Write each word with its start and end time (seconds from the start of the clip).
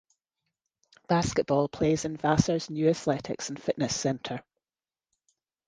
Basketball 1.07 1.67
plays 1.69 2.05
in 2.05 2.17
Vassar's 2.17 2.71
new 2.71 2.89
Athletics 2.89 3.49
and 3.49 3.61
Fitness 3.61 3.95
Center. 3.95 4.43